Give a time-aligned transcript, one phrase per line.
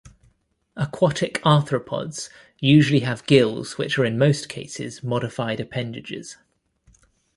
[0.75, 6.37] Aquatic arthropods usually have gills which are in most cases modified appendages.